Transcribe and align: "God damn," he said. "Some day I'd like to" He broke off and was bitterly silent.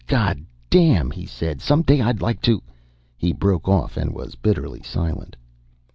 "God 0.07 0.41
damn," 0.71 1.11
he 1.11 1.27
said. 1.27 1.61
"Some 1.61 1.83
day 1.83 2.01
I'd 2.01 2.23
like 2.23 2.41
to" 2.41 2.63
He 3.19 3.31
broke 3.33 3.69
off 3.69 3.97
and 3.97 4.15
was 4.15 4.33
bitterly 4.33 4.81
silent. 4.81 5.35